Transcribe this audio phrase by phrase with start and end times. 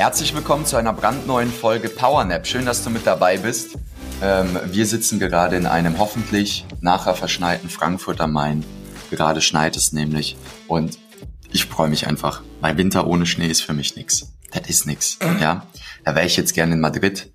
[0.00, 2.46] Herzlich willkommen zu einer brandneuen Folge PowerNap.
[2.46, 3.76] Schön, dass du mit dabei bist.
[4.22, 8.64] Ähm, wir sitzen gerade in einem hoffentlich nachher verschneiten Frankfurter Main.
[9.10, 10.38] Gerade schneit es nämlich
[10.68, 10.98] und
[11.52, 14.32] ich freue mich einfach, weil Winter ohne Schnee ist für mich nix.
[14.52, 15.66] Das ist nix, ja.
[16.02, 17.30] Da wäre ich jetzt gerne in Madrid,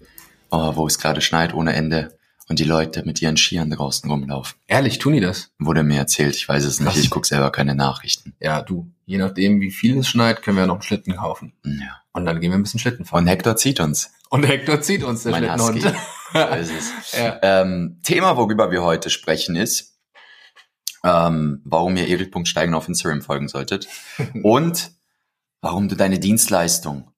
[0.50, 2.17] oh, wo es gerade schneit ohne Ende
[2.50, 4.58] und die Leute mit ihren Skiern draußen rumlaufen.
[4.66, 5.52] Ehrlich, tun die das?
[5.59, 6.97] Wurde mir erzählt, ich weiß es nicht, Was?
[6.97, 8.34] ich gucke selber keine Nachrichten.
[8.39, 8.91] Ja, du.
[9.05, 11.53] Je nachdem, wie viel es schneit, können wir ja noch einen Schlitten kaufen.
[11.63, 12.02] Ja.
[12.15, 13.23] Und dann gehen wir ein bisschen Schlitten fahren.
[13.23, 14.09] Und Hector zieht uns.
[14.29, 15.83] Und Hector zieht uns, der mein Schlittenhund.
[16.33, 17.11] So ist es.
[17.17, 17.39] ja.
[17.44, 19.99] Ähm, Thema, worüber wir heute sprechen, ist,
[21.03, 23.88] ähm, warum ihr Erik.steigen auf Instagram folgen solltet
[24.44, 24.91] und
[25.61, 27.11] warum du deine Dienstleistung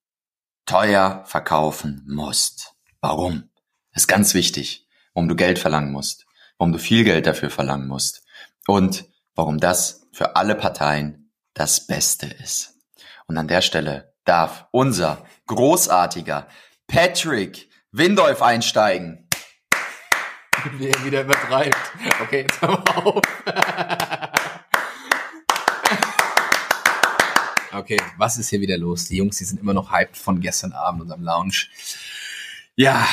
[0.65, 2.73] teuer verkaufen musst.
[2.99, 3.49] Warum?
[3.93, 4.87] Das ist ganz wichtig.
[5.13, 6.25] Warum du Geld verlangen musst.
[6.57, 8.23] Warum du viel Geld dafür verlangen musst.
[8.67, 12.79] Und warum das für alle Parteien das Beste ist.
[13.27, 16.47] Und an der Stelle darf unser großartiger
[16.87, 19.27] Patrick Windolf einsteigen.
[20.77, 21.77] Wie er wieder übertreibt.
[22.21, 23.21] Okay, jetzt hör mal auf.
[27.73, 29.05] okay, was ist hier wieder los?
[29.05, 31.67] Die Jungs, die sind immer noch hyped von gestern Abend, unserem Lounge.
[32.75, 33.07] Ja,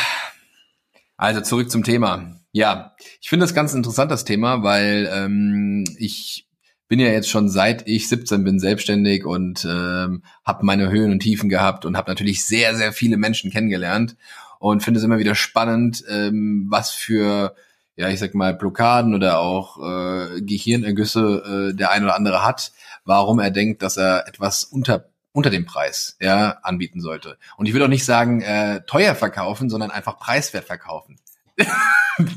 [1.16, 2.40] also zurück zum Thema.
[2.52, 6.46] Ja, ich finde das ganz interessant, das Thema, weil ähm, ich
[6.94, 11.18] bin ja jetzt schon seit ich 17 bin selbstständig und ähm, habe meine Höhen und
[11.18, 14.14] Tiefen gehabt und habe natürlich sehr, sehr viele Menschen kennengelernt
[14.60, 17.56] und finde es immer wieder spannend, ähm, was für,
[17.96, 22.70] ja, ich sag mal, Blockaden oder auch äh, Gehirnergüsse äh, der ein oder andere hat,
[23.04, 27.38] warum er denkt, dass er etwas unter unter dem Preis ja anbieten sollte.
[27.56, 31.18] Und ich will auch nicht sagen äh, teuer verkaufen, sondern einfach preiswert verkaufen.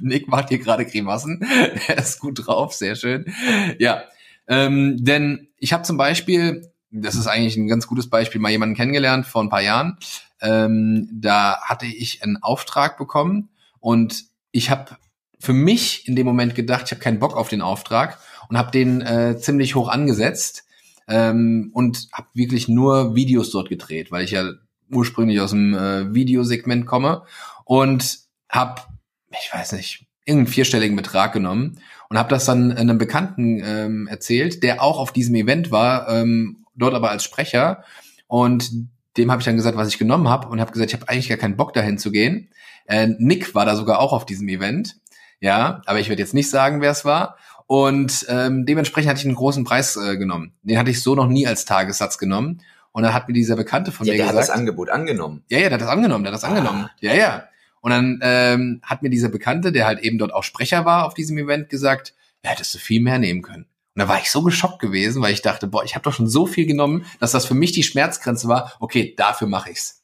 [0.02, 1.42] Nick macht hier gerade Grimassen.
[1.88, 3.32] Er ist gut drauf, sehr schön.
[3.78, 4.02] Ja,
[4.48, 8.76] ähm, denn ich habe zum Beispiel, das ist eigentlich ein ganz gutes Beispiel, mal jemanden
[8.76, 9.98] kennengelernt vor ein paar Jahren.
[10.42, 13.50] Ähm, da hatte ich einen Auftrag bekommen
[13.80, 14.98] und ich habe
[15.40, 18.20] für mich in dem Moment gedacht, ich habe keinen Bock auf den Auftrag
[18.50, 20.66] und habe den äh, ziemlich hoch angesetzt
[21.08, 24.52] ähm, und habe wirklich nur Videos dort gedreht, weil ich ja
[24.92, 27.24] ursprünglich aus dem äh, Videosegment komme
[27.66, 28.20] und
[28.50, 28.82] habe,
[29.32, 31.80] ich weiß nicht, irgendeinen vierstelligen Betrag genommen
[32.10, 36.66] und habe das dann einem Bekannten ähm, erzählt, der auch auf diesem Event war, ähm,
[36.76, 37.84] dort aber als Sprecher
[38.28, 38.72] und
[39.18, 41.30] dem habe ich dann gesagt, was ich genommen habe und habe gesagt, ich habe eigentlich
[41.30, 42.50] gar keinen Bock dahin zu gehen.
[42.86, 44.98] Äh, Nick war da sogar auch auf diesem Event,
[45.40, 47.38] ja, aber ich werde jetzt nicht sagen, wer es war.
[47.66, 50.54] Und ähm, dementsprechend hatte ich einen großen Preis äh, genommen.
[50.64, 52.62] Den hatte ich so noch nie als Tagessatz genommen.
[52.94, 55.44] Und dann hat mir dieser Bekannte von Ja, mir der hat gesagt, das Angebot angenommen.
[55.50, 56.54] ja, ja, der hat das angenommen, der hat das Ah.
[56.54, 56.90] angenommen.
[57.02, 57.44] Ja, ja.
[57.88, 61.14] Und dann ähm, hat mir dieser Bekannte, der halt eben dort auch Sprecher war auf
[61.14, 63.64] diesem Event, gesagt, ja, hättest du viel mehr nehmen können.
[63.64, 66.28] Und da war ich so geschockt gewesen, weil ich dachte, boah, ich habe doch schon
[66.28, 68.74] so viel genommen, dass das für mich die Schmerzgrenze war.
[68.82, 70.04] Okay, dafür mache ich's.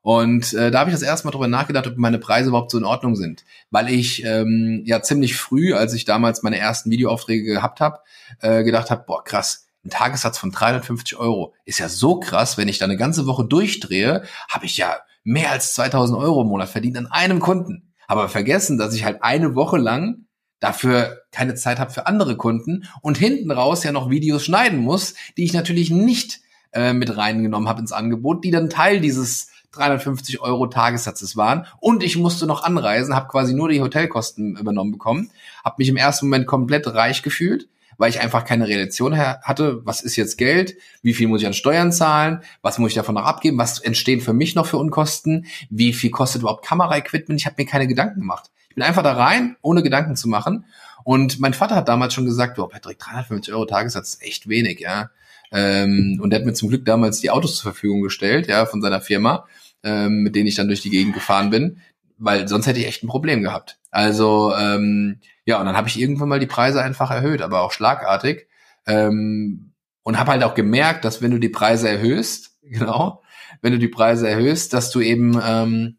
[0.00, 2.78] Und äh, da habe ich das erste Mal drüber nachgedacht, ob meine Preise überhaupt so
[2.78, 3.44] in Ordnung sind.
[3.70, 7.98] Weil ich ähm, ja ziemlich früh, als ich damals meine ersten Videoaufträge gehabt habe,
[8.40, 12.68] äh, gedacht habe, boah, krass, ein Tagessatz von 350 Euro ist ja so krass, wenn
[12.68, 14.96] ich da eine ganze Woche durchdrehe, habe ich ja
[15.28, 17.92] mehr als 2000 Euro im Monat verdient an einem Kunden.
[18.06, 20.24] Aber vergessen, dass ich halt eine Woche lang
[20.58, 25.14] dafür keine Zeit habe für andere Kunden und hinten raus ja noch Videos schneiden muss,
[25.36, 26.40] die ich natürlich nicht
[26.72, 32.02] äh, mit reingenommen habe ins Angebot, die dann Teil dieses 350 Euro Tagessatzes waren und
[32.02, 35.30] ich musste noch anreisen, habe quasi nur die Hotelkosten übernommen bekommen,
[35.62, 37.68] habe mich im ersten Moment komplett reich gefühlt,
[37.98, 41.52] weil ich einfach keine Relation hatte, was ist jetzt Geld, wie viel muss ich an
[41.52, 45.46] Steuern zahlen, was muss ich davon noch abgeben, was entstehen für mich noch für Unkosten,
[45.68, 48.50] wie viel kostet überhaupt Kameraequipment, ich habe mir keine Gedanken gemacht.
[48.70, 50.64] Ich bin einfach da rein, ohne Gedanken zu machen.
[51.02, 54.78] Und mein Vater hat damals schon gesagt, oh Patrick, 350 Euro Tagessatz ist echt wenig,
[54.78, 55.10] ja.
[55.50, 58.82] Ähm, und der hat mir zum Glück damals die Autos zur Verfügung gestellt, ja, von
[58.82, 59.46] seiner Firma,
[59.82, 61.80] ähm, mit denen ich dann durch die Gegend gefahren bin,
[62.18, 63.78] weil sonst hätte ich echt ein Problem gehabt.
[63.90, 67.72] Also ähm, ja, und dann habe ich irgendwann mal die Preise einfach erhöht, aber auch
[67.72, 68.48] schlagartig.
[68.86, 69.72] Ähm,
[70.02, 73.22] und habe halt auch gemerkt, dass wenn du die Preise erhöhst, genau,
[73.62, 75.98] wenn du die Preise erhöhst, dass du eben ähm,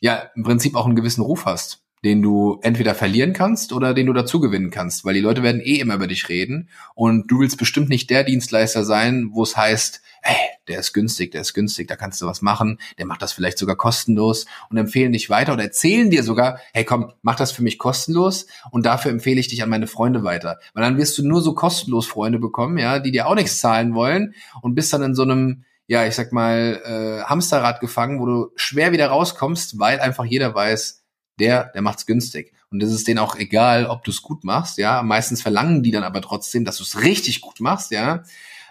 [0.00, 4.06] ja im Prinzip auch einen gewissen Ruf hast, den du entweder verlieren kannst oder den
[4.06, 7.40] du dazu gewinnen kannst, weil die Leute werden eh immer über dich reden und du
[7.40, 11.54] willst bestimmt nicht der Dienstleister sein, wo es heißt, hey, der ist günstig, der ist
[11.54, 15.30] günstig, da kannst du was machen, der macht das vielleicht sogar kostenlos und empfehlen dich
[15.30, 19.40] weiter oder erzählen dir sogar, hey komm, mach das für mich kostenlos und dafür empfehle
[19.40, 20.58] ich dich an meine Freunde weiter.
[20.74, 23.94] Weil dann wirst du nur so kostenlos Freunde bekommen, ja, die dir auch nichts zahlen
[23.94, 28.26] wollen und bist dann in so einem ja, ich sag mal, äh, Hamsterrad gefangen, wo
[28.26, 31.04] du schwer wieder rauskommst, weil einfach jeder weiß,
[31.38, 32.52] der, der macht's günstig.
[32.70, 35.02] Und es ist denen auch egal, ob du es gut machst, ja.
[35.02, 38.24] Meistens verlangen die dann aber trotzdem, dass du es richtig gut machst, ja.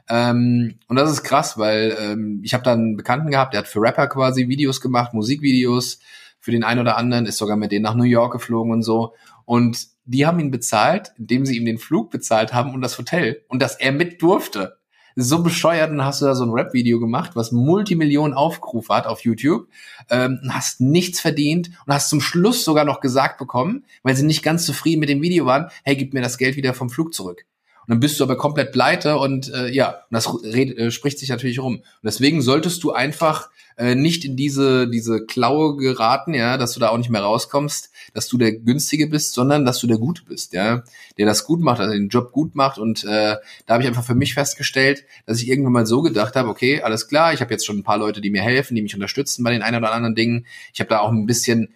[0.10, 3.68] Ähm, und das ist krass, weil ähm, ich habe da einen Bekannten gehabt, der hat
[3.68, 6.00] für Rapper quasi Videos gemacht, Musikvideos
[6.40, 9.14] für den einen oder anderen, ist sogar mit denen nach New York geflogen und so.
[9.46, 13.44] Und die haben ihn bezahlt, indem sie ihm den Flug bezahlt haben und das Hotel
[13.48, 14.78] und dass er mit durfte
[15.16, 19.22] so bescheuert und hast du da so ein Rap-Video gemacht, was Multimillionen Aufrufe hat auf
[19.22, 19.68] YouTube,
[20.10, 24.44] ähm, hast nichts verdient und hast zum Schluss sogar noch gesagt bekommen, weil sie nicht
[24.44, 27.46] ganz zufrieden mit dem Video waren, hey, gib mir das Geld wieder vom Flug zurück.
[27.88, 31.30] Und dann bist du aber komplett pleite und äh, ja, das red, äh, spricht sich
[31.30, 31.76] natürlich rum.
[31.76, 36.80] Und deswegen solltest du einfach äh, nicht in diese, diese Klaue geraten, ja, dass du
[36.80, 40.24] da auch nicht mehr rauskommst, dass du der Günstige bist, sondern dass du der Gute
[40.24, 40.84] bist, ja,
[41.18, 42.78] der das gut macht, also den Job gut macht.
[42.78, 43.36] Und äh,
[43.66, 46.82] da habe ich einfach für mich festgestellt, dass ich irgendwann mal so gedacht habe, okay,
[46.82, 49.44] alles klar, ich habe jetzt schon ein paar Leute, die mir helfen, die mich unterstützen
[49.44, 50.46] bei den ein oder anderen Dingen.
[50.74, 51.74] Ich habe da auch ein bisschen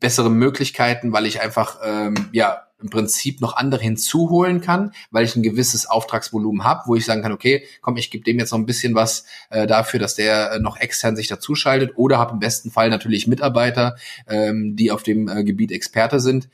[0.00, 5.34] bessere Möglichkeiten, weil ich einfach ähm, ja im Prinzip noch andere hinzuholen kann, weil ich
[5.34, 8.58] ein gewisses Auftragsvolumen habe, wo ich sagen kann, okay, komm, ich gebe dem jetzt noch
[8.58, 11.92] ein bisschen was äh, dafür, dass der äh, noch extern sich dazuschaltet.
[11.96, 13.96] Oder habe im besten Fall natürlich Mitarbeiter,
[14.26, 16.48] ähm, die auf dem äh, Gebiet Experte sind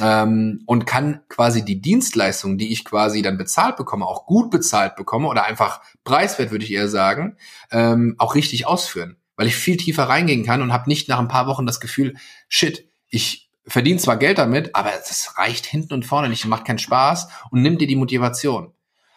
[0.00, 4.96] ähm, und kann quasi die Dienstleistung, die ich quasi dann bezahlt bekomme, auch gut bezahlt
[4.96, 7.36] bekomme oder einfach preiswert, würde ich eher sagen,
[7.70, 11.28] ähm, auch richtig ausführen, weil ich viel tiefer reingehen kann und habe nicht nach ein
[11.28, 12.16] paar Wochen das Gefühl,
[12.48, 16.78] shit, ich verdient zwar Geld damit, aber das reicht hinten und vorne nicht, macht keinen
[16.78, 18.72] Spaß und nimmt dir die Motivation.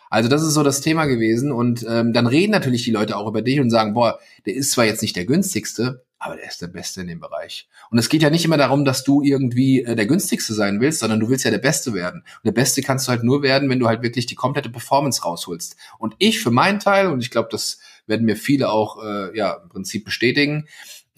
[0.09, 3.27] Also das ist so das Thema gewesen und ähm, dann reden natürlich die Leute auch
[3.27, 6.61] über dich und sagen, boah, der ist zwar jetzt nicht der günstigste, aber der ist
[6.61, 7.67] der Beste in dem Bereich.
[7.89, 10.99] Und es geht ja nicht immer darum, dass du irgendwie äh, der günstigste sein willst,
[10.99, 12.21] sondern du willst ja der Beste werden.
[12.21, 15.23] Und der Beste kannst du halt nur werden, wenn du halt wirklich die komplette Performance
[15.23, 15.75] rausholst.
[15.97, 19.53] Und ich für meinen Teil, und ich glaube, das werden mir viele auch äh, ja
[19.63, 20.67] im Prinzip bestätigen,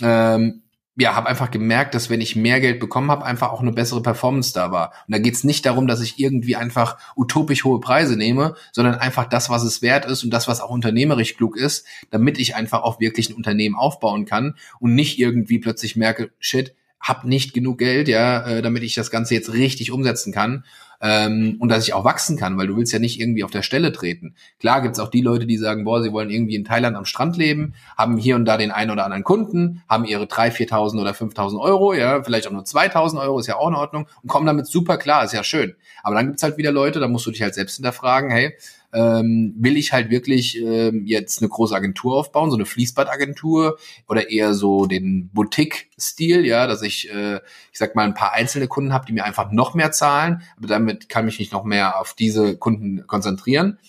[0.02, 0.64] ähm,
[0.98, 4.02] ja, habe einfach gemerkt, dass wenn ich mehr Geld bekommen habe, einfach auch eine bessere
[4.02, 4.94] Performance da war.
[5.08, 9.26] Und da geht's nicht darum, dass ich irgendwie einfach utopisch hohe Preise nehme, sondern einfach
[9.26, 12.84] das, was es wert ist und das, was auch unternehmerisch klug ist, damit ich einfach
[12.84, 17.78] auch wirklich ein Unternehmen aufbauen kann und nicht irgendwie plötzlich merke, shit, hab nicht genug
[17.78, 20.64] Geld, ja, äh, damit ich das Ganze jetzt richtig umsetzen kann
[21.02, 23.62] ähm, und dass ich auch wachsen kann, weil du willst ja nicht irgendwie auf der
[23.62, 24.36] Stelle treten.
[24.60, 27.38] Klar gibt's auch die Leute, die sagen, boah, sie wollen irgendwie in Thailand am Strand
[27.38, 31.12] leben, haben hier und da den einen oder anderen Kunden, haben ihre 3.000, 4.000 oder
[31.12, 34.46] 5.000 Euro, ja, vielleicht auch nur 2.000 Euro, ist ja auch in Ordnung und kommen
[34.46, 35.76] damit super klar, ist ja schön.
[36.04, 38.54] Aber dann gibt's halt wieder Leute, da musst du dich halt selbst hinterfragen, hey,
[38.96, 43.78] ähm, will ich halt wirklich ähm, jetzt eine große Agentur aufbauen, so eine Fließbandagentur
[44.08, 48.68] oder eher so den Boutique-Stil, ja, dass ich, äh, ich sag mal, ein paar einzelne
[48.68, 52.00] Kunden habe, die mir einfach noch mehr zahlen, aber damit kann ich mich noch mehr
[52.00, 53.80] auf diese Kunden konzentrieren.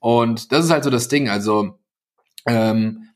[0.00, 1.78] Und das ist halt so das Ding, also
[2.46, 3.08] ähm,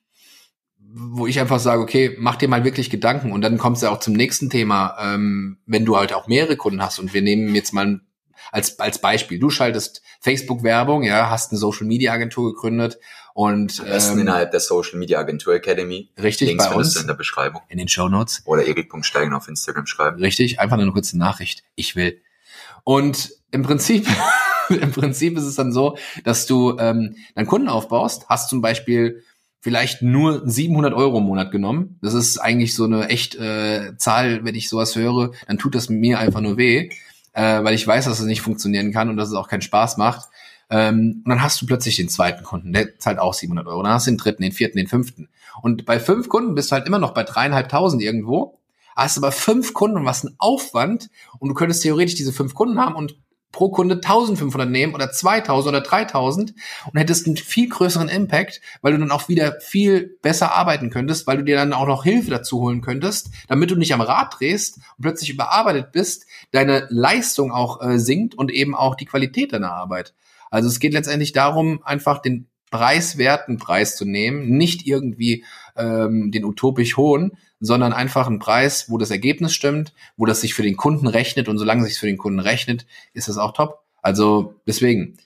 [0.90, 4.00] wo ich einfach sage, okay, mach dir mal wirklich Gedanken und dann kommst du auch
[4.00, 7.72] zum nächsten Thema, ähm, wenn du halt auch mehrere Kunden hast und wir nehmen jetzt
[7.72, 8.07] mal ein
[8.52, 9.38] als, als Beispiel.
[9.38, 12.98] Du schaltest Facebook-Werbung, ja, hast eine Social-Media-Agentur gegründet
[13.38, 16.10] und Am besten ähm, innerhalb der Social Media Agentur Academy.
[16.20, 17.62] Richtig, Links bei uns in der Beschreibung.
[17.68, 18.42] In den Show Notes.
[18.46, 20.18] Oder erik.steigen auf Instagram schreiben.
[20.18, 21.62] Richtig, einfach eine kurze Nachricht.
[21.76, 22.20] Ich will.
[22.82, 24.08] Und im Prinzip,
[24.70, 29.22] im Prinzip ist es dann so, dass du ähm, deinen Kunden aufbaust, hast zum Beispiel
[29.60, 31.98] vielleicht nur 700 Euro im Monat genommen.
[32.02, 35.88] Das ist eigentlich so eine echt äh, Zahl, wenn ich sowas höre, dann tut das
[35.88, 36.90] mir einfach nur weh
[37.38, 39.96] äh, weil ich weiß, dass es nicht funktionieren kann und dass es auch keinen Spaß
[39.96, 40.28] macht.
[40.70, 43.80] Ähm, und dann hast du plötzlich den zweiten Kunden, der zahlt auch 700 Euro.
[43.84, 45.28] Dann hast du den dritten, den vierten, den fünften.
[45.62, 48.58] Und bei fünf Kunden bist du halt immer noch bei dreieinhalbtausend irgendwo.
[48.96, 51.10] Hast aber fünf Kunden und was ein Aufwand.
[51.38, 53.14] Und du könntest theoretisch diese fünf Kunden haben und
[53.52, 56.54] pro Kunde 1500 nehmen oder 2000 oder 3000
[56.92, 61.26] und hättest einen viel größeren Impact, weil du dann auch wieder viel besser arbeiten könntest,
[61.26, 64.36] weil du dir dann auch noch Hilfe dazu holen könntest, damit du nicht am Rad
[64.38, 69.52] drehst und plötzlich überarbeitet bist, deine Leistung auch äh, sinkt und eben auch die Qualität
[69.52, 70.14] deiner Arbeit.
[70.50, 75.44] Also es geht letztendlich darum, einfach den preiswerten Preis zu nehmen, nicht irgendwie
[75.76, 80.54] ähm, den utopisch hohen, sondern einfach ein Preis, wo das Ergebnis stimmt, wo das sich
[80.54, 83.82] für den Kunden rechnet und solange sich für den Kunden rechnet, ist das auch top.
[84.02, 85.18] Also deswegen.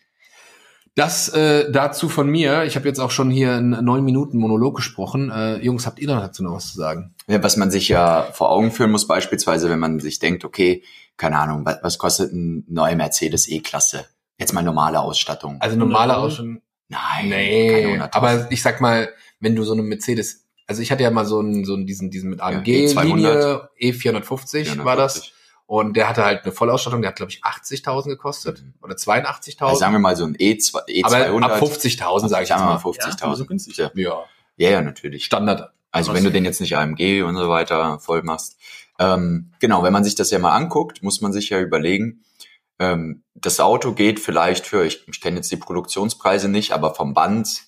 [0.94, 2.64] Das äh, dazu von mir.
[2.64, 5.30] Ich habe jetzt auch schon hier einen neun Minuten Monolog gesprochen.
[5.30, 7.14] Äh, Jungs, habt ihr dazu noch was zu sagen?
[7.28, 10.82] Ja, was man sich ja vor Augen führen muss, beispielsweise, wenn man sich denkt, okay,
[11.16, 14.06] keine Ahnung, was, was kostet ein neuer Mercedes E-Klasse?
[14.38, 15.56] Jetzt mal normale Ausstattung.
[15.60, 16.60] Also normale Ausstattung.
[16.88, 19.08] Nein, nee, aber ich sag mal,
[19.40, 22.10] wenn du so eine Mercedes, also ich hatte ja mal so einen, so einen diesen,
[22.10, 23.02] diesen mit AMG E200.
[23.02, 25.14] Linie E450 war das.
[25.14, 25.34] 450.
[25.66, 28.74] Und der hatte halt eine Vollausstattung, der hat glaube ich 80.000 gekostet Mhm.
[28.82, 29.62] oder 82.000.
[29.68, 31.44] Also sagen wir mal so ein E2, E200.
[31.44, 32.78] aber ab 50.000 sage ich jetzt sagen wir mal mal.
[32.78, 33.36] 50.000.
[33.36, 33.76] so günstig.
[33.78, 33.90] Ja.
[33.94, 34.24] Ja,
[34.56, 35.24] ja, ja, natürlich.
[35.24, 35.72] Standard.
[35.90, 38.58] Also Was- wenn du den jetzt nicht AMG und so weiter voll machst.
[38.98, 42.22] Ähm, genau, wenn man sich das ja mal anguckt, muss man sich ja überlegen,
[42.78, 47.14] ähm, das Auto geht vielleicht für, ich, ich kenne jetzt die Produktionspreise nicht, aber vom
[47.14, 47.62] Band,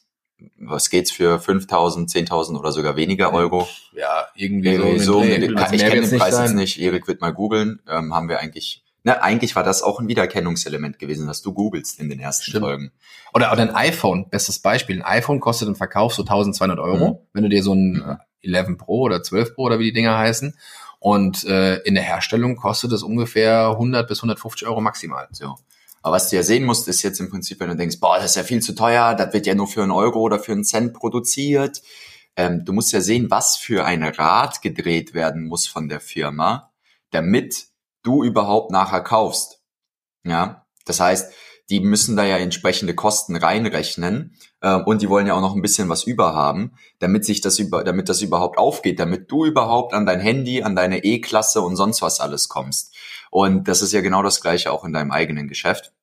[0.59, 3.69] was geht's für 5.000, 10.000 oder sogar weniger Euro?
[3.93, 5.15] Ja, irgendwie Irgendwie so.
[5.15, 5.55] so, in den Dreh.
[5.55, 8.83] ich Also kenne den Preis jetzt nicht, Erik wird mal googeln, ähm, haben wir eigentlich,
[9.05, 12.65] na, eigentlich war das auch ein Wiedererkennungselement gewesen, dass du googelst in den ersten Stimmt.
[12.65, 12.93] Folgen.
[13.33, 14.97] Oder, oder ein iPhone, bestes Beispiel.
[15.03, 17.19] Ein iPhone kostet im Verkauf so 1200 Euro, Mhm.
[17.33, 18.17] wenn du dir so ein Mhm.
[18.43, 20.57] äh, 11 Pro oder 12 Pro oder wie die Dinger heißen.
[21.01, 25.29] Und äh, in der Herstellung kostet es ungefähr 100 bis 150 Euro maximal.
[25.33, 25.57] So.
[26.05, 28.33] Aber was du ja sehen musst, ist jetzt im Prinzip, wenn du denkst, boah, das
[28.33, 30.63] ist ja viel zu teuer, das wird ja nur für einen Euro oder für einen
[30.63, 31.81] Cent produziert.
[32.37, 36.71] Ähm, du musst ja sehen, was für ein Rad gedreht werden muss von der Firma,
[37.11, 37.69] damit
[38.03, 39.63] du überhaupt nachher kaufst.
[40.25, 41.33] Ja, das heißt,
[41.71, 45.63] die müssen da ja entsprechende Kosten reinrechnen äh, und die wollen ja auch noch ein
[45.63, 50.05] bisschen was überhaben, damit sich das über, damit das überhaupt aufgeht, damit du überhaupt an
[50.05, 52.95] dein Handy, an deine E-Klasse und sonst was alles kommst.
[53.31, 55.94] Und das ist ja genau das Gleiche auch in deinem eigenen Geschäft.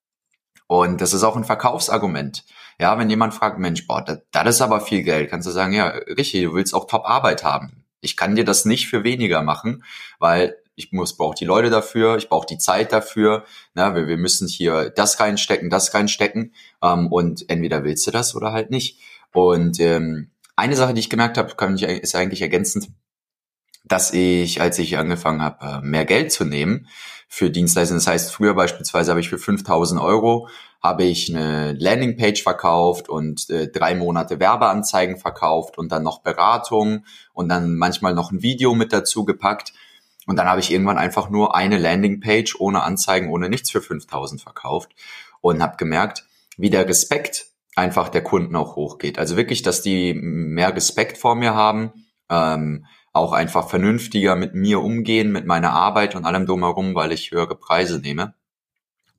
[0.72, 2.46] Und das ist auch ein Verkaufsargument.
[2.80, 5.74] Ja, wenn jemand fragt, Mensch, boah, das, das ist aber viel Geld, kannst du sagen,
[5.74, 7.84] ja, richtig, du willst auch Top-Arbeit haben.
[8.00, 9.84] Ich kann dir das nicht für weniger machen,
[10.18, 13.44] weil ich muss, brauche die Leute dafür, ich brauche die Zeit dafür.
[13.74, 16.54] Na, wir, wir müssen hier das reinstecken, das reinstecken.
[16.82, 18.98] Ähm, und entweder willst du das oder halt nicht.
[19.34, 22.88] Und ähm, eine Sache, die ich gemerkt habe, kann ich, ist eigentlich ergänzend,
[23.84, 26.88] dass ich, als ich angefangen habe, äh, mehr Geld zu nehmen
[27.28, 30.48] für Dienstleistungen, das heißt, früher beispielsweise habe ich für 5000 Euro
[30.82, 37.06] habe ich eine Landingpage verkauft und äh, drei Monate Werbeanzeigen verkauft und dann noch Beratung
[37.34, 39.74] und dann manchmal noch ein Video mit dazu gepackt.
[40.26, 44.42] Und dann habe ich irgendwann einfach nur eine Landingpage ohne Anzeigen, ohne nichts für 5000
[44.42, 44.92] verkauft
[45.40, 46.26] und habe gemerkt,
[46.58, 49.20] wie der Respekt einfach der Kunden auch hochgeht.
[49.20, 54.82] Also wirklich, dass die mehr Respekt vor mir haben, ähm, auch einfach vernünftiger mit mir
[54.82, 58.34] umgehen, mit meiner Arbeit und allem drumherum, weil ich höhere Preise nehme.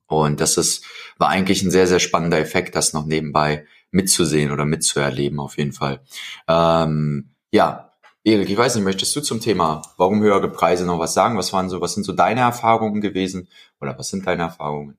[0.07, 0.85] Und das ist,
[1.17, 5.73] war eigentlich ein sehr, sehr spannender Effekt, das noch nebenbei mitzusehen oder mitzuerleben, auf jeden
[5.73, 6.01] Fall.
[6.47, 7.91] Ähm, ja,
[8.23, 11.37] Erik, ich weiß nicht, möchtest du zum Thema, warum höhere Preise noch was sagen?
[11.37, 13.49] Was waren so, was sind so deine Erfahrungen gewesen?
[13.79, 14.97] Oder was sind deine Erfahrungen?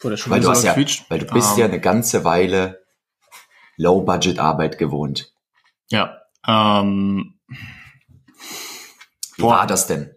[0.00, 0.76] Boah, Weil du hast ja,
[1.08, 2.84] weil du bist Ähm, ja eine ganze Weile
[3.76, 5.32] Low-Budget-Arbeit gewohnt.
[5.88, 6.18] Ja.
[6.48, 7.34] Ähm,
[9.36, 9.50] Wie Boah.
[9.58, 10.10] war das denn?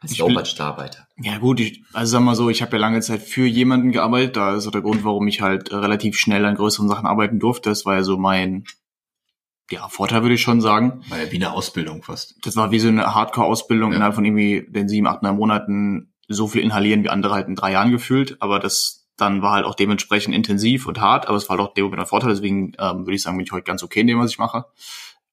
[0.00, 1.08] Als Low-Budget-Arbeiter.
[1.20, 4.36] ja gut, ich, also sag mal so, ich habe ja lange Zeit für jemanden gearbeitet.
[4.36, 7.40] Da ist so der Grund, warum ich halt äh, relativ schnell an größeren Sachen arbeiten
[7.40, 7.68] durfte.
[7.68, 8.64] Das war ja so mein
[9.70, 11.02] ja, Vorteil, würde ich schon sagen.
[11.08, 12.36] War ja wie eine Ausbildung fast.
[12.42, 13.96] Das war wie so eine Hardcore-Ausbildung Ja.
[13.96, 17.56] innerhalb von irgendwie den sieben, acht, neun Monaten so viel inhalieren wie andere halt in
[17.56, 18.40] drei Jahren gefühlt.
[18.40, 21.74] Aber das dann war halt auch dementsprechend intensiv und hart, aber es war halt auch
[21.74, 22.30] dem ein Vorteil.
[22.30, 24.66] Deswegen ähm, würde ich sagen, bin ich heute ganz okay in dem, was ich mache.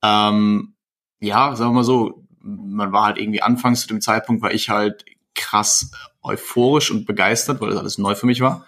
[0.04, 0.76] Ähm,
[1.20, 4.70] ja, sagen wir mal so, man war halt irgendwie anfangs zu dem Zeitpunkt, war ich
[4.70, 8.66] halt krass euphorisch und begeistert, weil das alles neu für mich war.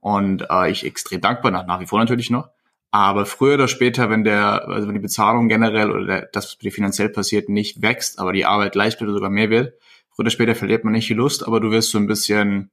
[0.00, 2.48] Und äh, ich extrem dankbar, nach, nach wie vor natürlich noch.
[2.90, 6.58] Aber früher oder später, wenn der, also wenn die Bezahlung generell oder der, das, was
[6.58, 9.74] dir finanziell passiert, nicht wächst, aber die Arbeit leicht oder sogar mehr wird,
[10.10, 12.70] früher oder später verliert man nicht die Lust, aber du wirst so ein bisschen,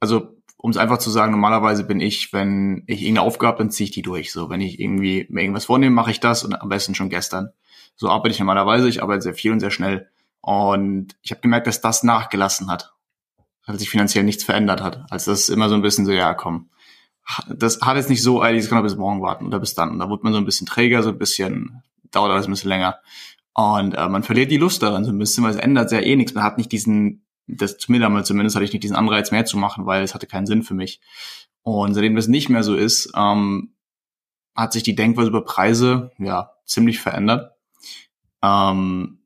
[0.00, 3.70] also um es einfach zu sagen, normalerweise bin ich, wenn ich irgendeine Aufgabe habe, dann
[3.70, 4.32] ziehe ich die durch.
[4.32, 7.50] So, wenn ich irgendwie mir irgendwas vornehme, mache ich das und am besten schon gestern.
[7.94, 8.88] So arbeite ich normalerweise.
[8.88, 10.08] Ich arbeite sehr viel und sehr schnell.
[10.40, 12.92] Und ich habe gemerkt, dass das nachgelassen hat.
[13.66, 15.04] Dass sich finanziell nichts verändert hat.
[15.10, 16.70] Also das immer so ein bisschen so, ja, komm.
[17.48, 19.90] Das hat jetzt nicht so eilig, das kann auch bis morgen warten oder bis dann.
[19.90, 22.70] Und da wird man so ein bisschen träger, so ein bisschen, dauert alles ein bisschen
[22.70, 22.98] länger.
[23.54, 26.16] Und äh, man verliert die Lust daran so ein bisschen, weil es ändert sehr eh
[26.16, 26.34] nichts.
[26.34, 29.44] Man hat nicht diesen, das zu mir damals zumindest hatte ich nicht diesen Anreiz mehr
[29.44, 31.00] zu machen, weil es hatte keinen Sinn für mich.
[31.62, 33.74] Und seitdem das nicht mehr so ist, ähm,
[34.54, 37.52] hat sich die Denkweise über Preise ja ziemlich verändert.
[38.42, 39.18] Ähm,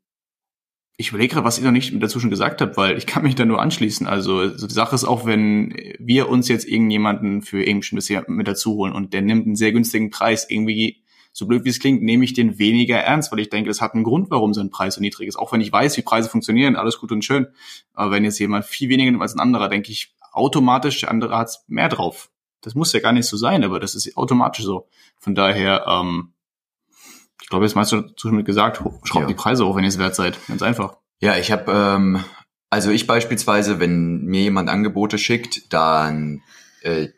[0.96, 3.34] ich überlege gerade, was ihr noch nicht dazu schon gesagt habt, weil ich kann mich
[3.34, 4.06] da nur anschließen.
[4.06, 8.24] Also, also die Sache ist auch, wenn wir uns jetzt irgendjemanden für irgendwie ein bisschen
[8.28, 11.01] mit dazu holen und der nimmt einen sehr günstigen Preis, irgendwie,
[11.32, 13.94] so blöd wie es klingt, nehme ich den weniger ernst, weil ich denke, das hat
[13.94, 15.36] einen Grund, warum so ein Preis so niedrig ist.
[15.36, 17.46] Auch wenn ich weiß, wie Preise funktionieren, alles gut und schön.
[17.94, 21.36] Aber wenn jetzt jemand viel weniger nimmt als ein anderer, denke ich automatisch, der andere
[21.36, 22.30] hat's mehr drauf.
[22.60, 24.86] Das muss ja gar nicht so sein, aber das ist automatisch so.
[25.18, 26.32] Von daher, ähm,
[27.40, 29.26] ich glaube, jetzt meinst du schon mit gesagt, schraubt Ja.
[29.26, 30.38] die Preise hoch, wenn ihr es wert seid.
[30.46, 30.96] Ganz einfach.
[31.20, 32.24] Ja, ich habe, ähm,
[32.70, 36.42] also ich beispielsweise, wenn mir jemand Angebote schickt, dann
[36.82, 37.08] äh,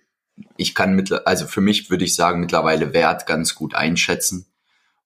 [0.57, 4.47] ich kann mit, also für mich würde ich sagen, mittlerweile Wert ganz gut einschätzen.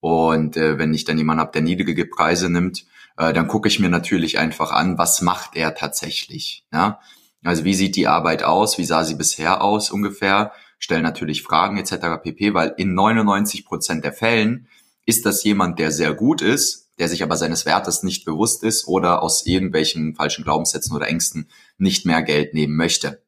[0.01, 3.79] Und äh, wenn ich dann jemanden habe, der niedrige Preise nimmt, äh, dann gucke ich
[3.79, 6.65] mir natürlich einfach an, was macht er tatsächlich.
[6.73, 7.01] Ja?
[7.45, 11.79] Also wie sieht die Arbeit aus, wie sah sie bisher aus ungefähr, stelle natürlich Fragen
[11.79, 12.23] etc.
[12.23, 14.69] pp, weil in 99 Prozent der Fällen
[15.05, 18.87] ist das jemand, der sehr gut ist, der sich aber seines Wertes nicht bewusst ist
[18.87, 23.23] oder aus irgendwelchen falschen Glaubenssätzen oder Ängsten nicht mehr Geld nehmen möchte.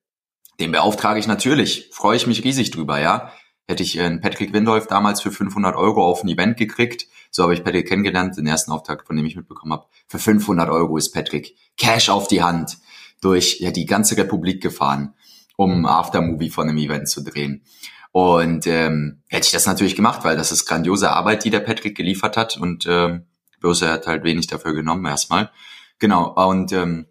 [0.61, 3.33] Den beauftrage ich natürlich, freue ich mich riesig drüber, ja.
[3.67, 7.55] Hätte ich einen Patrick Windolf damals für 500 Euro auf ein Event gekriegt, so habe
[7.55, 9.87] ich Patrick kennengelernt, den ersten Auftrag, von dem ich mitbekommen habe.
[10.07, 12.79] Für 500 Euro ist Patrick Cash auf die Hand
[13.21, 15.15] durch ja, die ganze Republik gefahren,
[15.57, 17.65] um Aftermovie von einem Event zu drehen.
[18.13, 21.97] Und ähm, hätte ich das natürlich gemacht, weil das ist grandiose Arbeit, die der Patrick
[21.97, 23.27] geliefert hat und ähm,
[23.61, 25.51] bloß hat halt wenig dafür genommen erstmal.
[26.01, 27.07] Genau, und ähm,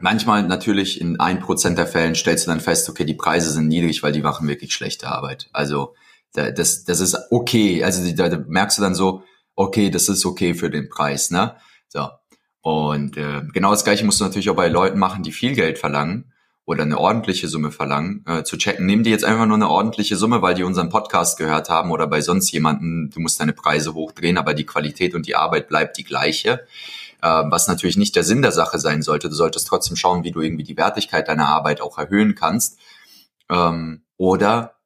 [0.00, 3.68] manchmal natürlich in ein Prozent der Fällen stellst du dann fest, okay, die Preise sind
[3.68, 5.48] niedrig, weil die machen wirklich schlechte Arbeit.
[5.52, 5.94] Also
[6.32, 7.82] das, das ist okay.
[7.82, 9.22] Also da, merkst du dann so,
[9.54, 11.56] okay, das ist okay für den Preis, ne?
[11.88, 12.08] So.
[12.60, 15.78] Und äh, genau das gleiche musst du natürlich auch bei Leuten machen, die viel Geld
[15.78, 16.32] verlangen
[16.64, 20.16] oder eine ordentliche Summe verlangen, äh, zu checken, nehmen die jetzt einfach nur eine ordentliche
[20.16, 23.94] Summe, weil die unseren Podcast gehört haben oder bei sonst jemanden, du musst deine Preise
[23.94, 26.66] hochdrehen, aber die Qualität und die Arbeit bleibt die gleiche.
[27.20, 29.28] Äh, was natürlich nicht der Sinn der Sache sein sollte.
[29.28, 32.78] Du solltest trotzdem schauen, wie du irgendwie die Wertigkeit deiner Arbeit auch erhöhen kannst.
[33.50, 34.76] Ähm, oder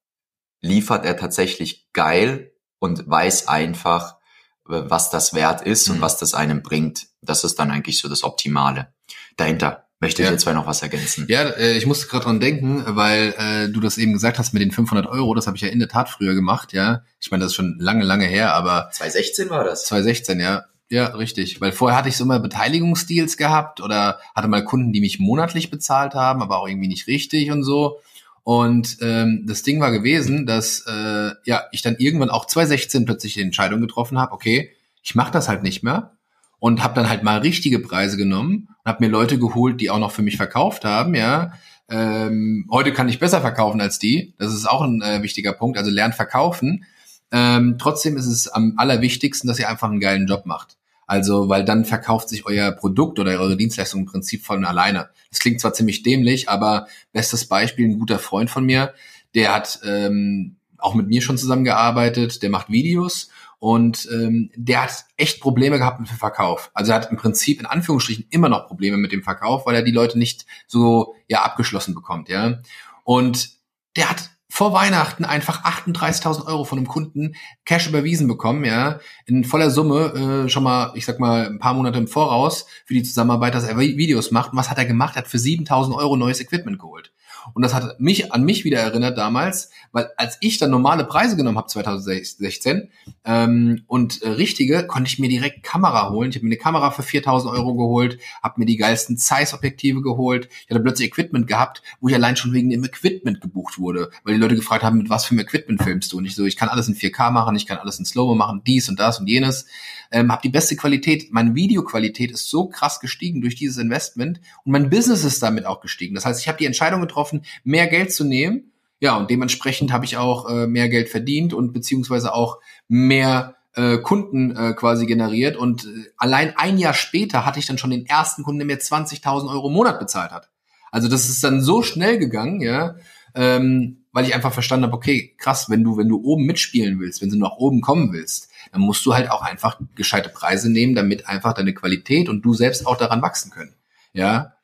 [0.60, 4.16] liefert er tatsächlich geil und weiß einfach,
[4.64, 5.96] was das wert ist mhm.
[5.96, 7.08] und was das einem bringt.
[7.20, 8.92] Das ist dann eigentlich so das Optimale.
[9.36, 10.32] Dahinter möchte ich ja.
[10.32, 11.26] jetzt zwar noch was ergänzen.
[11.28, 14.62] Ja, äh, ich musste gerade dran denken, weil äh, du das eben gesagt hast mit
[14.62, 17.02] den 500 Euro, das habe ich ja in der Tat früher gemacht, ja.
[17.20, 18.90] Ich meine, das ist schon lange, lange her, aber...
[18.92, 19.84] 2016 war das?
[19.84, 20.64] 2016, ja.
[20.92, 21.58] Ja, richtig.
[21.62, 25.70] Weil vorher hatte ich so immer Beteiligungsdeals gehabt oder hatte mal Kunden, die mich monatlich
[25.70, 28.00] bezahlt haben, aber auch irgendwie nicht richtig und so.
[28.42, 33.32] Und ähm, das Ding war gewesen, dass äh, ja ich dann irgendwann auch 2016 plötzlich
[33.32, 34.72] die Entscheidung getroffen habe, okay,
[35.02, 36.12] ich mache das halt nicht mehr
[36.58, 39.98] und habe dann halt mal richtige Preise genommen und habe mir Leute geholt, die auch
[39.98, 41.54] noch für mich verkauft haben, ja.
[41.88, 44.34] Ähm, heute kann ich besser verkaufen als die.
[44.36, 45.78] Das ist auch ein äh, wichtiger Punkt.
[45.78, 46.84] Also lernt verkaufen.
[47.30, 50.76] Ähm, trotzdem ist es am allerwichtigsten, dass ihr einfach einen geilen Job macht.
[51.06, 55.10] Also, weil dann verkauft sich euer Produkt oder eure Dienstleistung im Prinzip von alleine.
[55.30, 58.94] Das klingt zwar ziemlich dämlich, aber bestes Beispiel, ein guter Freund von mir,
[59.34, 65.04] der hat ähm, auch mit mir schon zusammengearbeitet, der macht Videos und ähm, der hat
[65.16, 66.72] echt Probleme gehabt mit dem Verkauf.
[66.74, 69.82] Also er hat im Prinzip in Anführungsstrichen immer noch Probleme mit dem Verkauf, weil er
[69.82, 72.58] die Leute nicht so ja abgeschlossen bekommt, ja.
[73.04, 73.50] Und
[73.94, 74.31] der hat
[74.62, 80.44] vor Weihnachten einfach 38.000 Euro von einem Kunden Cash überwiesen bekommen, ja, in voller Summe,
[80.44, 83.64] äh, schon mal, ich sag mal, ein paar Monate im Voraus für die Zusammenarbeit, dass
[83.64, 84.52] er Videos macht.
[84.52, 85.16] Und was hat er gemacht?
[85.16, 87.10] Er hat für 7.000 Euro neues Equipment geholt.
[87.54, 91.36] Und das hat mich an mich wieder erinnert damals, weil als ich dann normale Preise
[91.36, 92.88] genommen habe 2016
[93.24, 96.30] ähm, und äh, richtige, konnte ich mir direkt Kamera holen.
[96.30, 100.48] Ich habe mir eine Kamera für 4000 Euro geholt, habe mir die geilsten Zeiss-Objektive geholt.
[100.64, 104.34] Ich hatte plötzlich Equipment gehabt, wo ich allein schon wegen dem Equipment gebucht wurde, weil
[104.34, 106.18] die Leute gefragt haben, mit was für einem Equipment filmst du?
[106.18, 108.62] Und ich so, ich kann alles in 4K machen, ich kann alles in Slow-Mo machen,
[108.66, 109.66] dies und das und jenes.
[110.12, 111.32] Ähm, habe die beste Qualität.
[111.32, 115.80] Meine Videoqualität ist so krass gestiegen durch dieses Investment und mein Business ist damit auch
[115.80, 116.14] gestiegen.
[116.14, 118.72] Das heißt, ich habe die Entscheidung getroffen, mehr Geld zu nehmen
[119.02, 123.98] ja, und dementsprechend habe ich auch äh, mehr Geld verdient und beziehungsweise auch mehr äh,
[123.98, 125.56] Kunden äh, quasi generiert.
[125.56, 128.78] Und äh, allein ein Jahr später hatte ich dann schon den ersten Kunden, der mir
[128.78, 130.50] 20.000 Euro im Monat bezahlt hat.
[130.92, 132.94] Also das ist dann so schnell gegangen, ja,
[133.34, 137.22] ähm, weil ich einfach verstanden habe, okay, krass, wenn du, wenn du oben mitspielen willst,
[137.22, 140.94] wenn du nach oben kommen willst, dann musst du halt auch einfach gescheite Preise nehmen,
[140.94, 143.74] damit einfach deine Qualität und du selbst auch daran wachsen können.
[144.14, 144.54] Ja.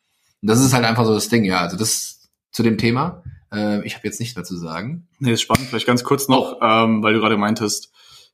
[0.41, 1.61] Und das ist halt einfach so das Ding, ja.
[1.61, 3.23] Also das zu dem Thema.
[3.53, 5.07] Äh, ich habe jetzt nichts mehr zu sagen.
[5.19, 5.69] Nee, ist spannend.
[5.69, 6.65] Vielleicht ganz kurz noch, oh.
[6.65, 7.93] ähm, weil du gerade meintest,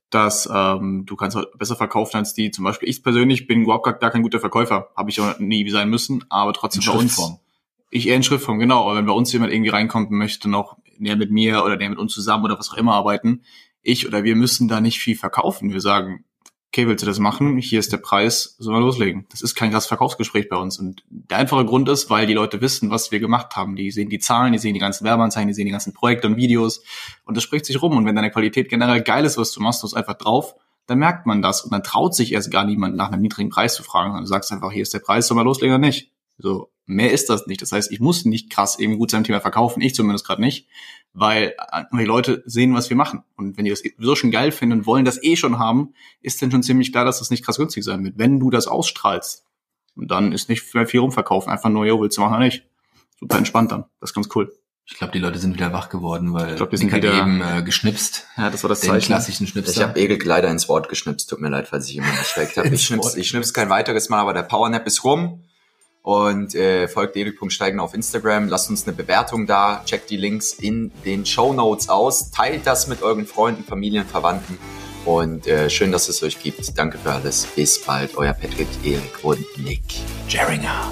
[0.09, 2.51] dass ähm, du kannst besser verkaufen als die.
[2.51, 4.89] Zum Beispiel ich persönlich bin überhaupt gar, gar kein guter Verkäufer.
[4.95, 7.33] Habe ich auch nie sein müssen, aber trotzdem in bei uns.
[7.91, 8.83] Ich eher in Schriftform, genau.
[8.83, 11.89] Aber wenn bei uns jemand irgendwie reinkommt und möchte noch näher mit mir oder näher
[11.89, 13.41] mit uns zusammen oder was auch immer arbeiten,
[13.85, 15.71] ich oder wir müssen da nicht viel verkaufen.
[15.71, 16.25] Wir sagen,
[16.75, 17.57] okay, willst du das machen?
[17.57, 19.25] Hier ist der Preis, sollen wir loslegen.
[19.29, 20.77] Das ist kein krasses Verkaufsgespräch bei uns.
[20.77, 23.77] Und der einfache Grund ist, weil die Leute wissen, was wir gemacht haben.
[23.77, 26.35] Die sehen die Zahlen, die sehen die ganzen Werbeanzeigen, die sehen die ganzen Projekte und
[26.35, 26.83] Videos.
[27.23, 27.95] Und das spricht sich rum.
[27.95, 30.55] Und wenn deine Qualität generell geil ist, was du machst, du hast einfach drauf,
[30.87, 31.61] dann merkt man das.
[31.61, 34.13] Und dann traut sich erst gar niemand nach einem niedrigen Preis zu fragen.
[34.13, 36.11] Dann sagst einfach, hier ist der Preis, sollen wir loslegen oder nicht?
[36.37, 37.61] So, mehr ist das nicht.
[37.61, 40.67] Das heißt, ich muss nicht krass eben gut sein Thema verkaufen, ich zumindest gerade nicht,
[41.13, 41.55] weil
[41.97, 43.23] die Leute sehen, was wir machen.
[43.37, 46.41] Und wenn die das so schon geil finden und wollen das eh schon haben, ist
[46.41, 48.17] dann schon ziemlich klar, dass das nicht krass günstig sein wird.
[48.17, 49.43] Wenn du das ausstrahlst,
[49.97, 52.65] und dann ist nicht mehr viel rumverkaufen, einfach nur, jo, willst du machen oder nicht.
[53.17, 53.85] Super entspannt dann.
[54.01, 54.53] Das ist ganz cool.
[54.87, 57.41] Ich glaube, die Leute sind wieder wach geworden, weil Ich glaub, die sind wieder- eben
[57.41, 58.27] äh, geschnipst.
[58.35, 59.05] Ja, das war das Den Zeichen.
[59.07, 59.71] klassischen Schnipser.
[59.71, 61.29] Ich habe Erik leider ins Wort geschnipst.
[61.29, 62.67] Tut mir leid, falls ich jemanden erschreckt habe.
[62.67, 65.45] Ins Ich schnips, ich schnips kein weiteres Mal, aber der Powernap ist rum.
[66.05, 68.47] Und äh, folgt Erik.steigen auf Instagram.
[68.47, 69.81] Lasst uns eine Bewertung da.
[69.85, 72.29] Checkt die Links in den Show Notes aus.
[72.29, 74.59] Teilt das mit euren Freunden, Familien, Verwandten.
[75.03, 76.77] Und äh, schön, dass es euch gibt.
[76.77, 77.47] Danke für alles.
[77.55, 78.15] Bis bald.
[78.17, 79.81] Euer Patrick, Erik und Nick.
[80.29, 80.91] Jeringer.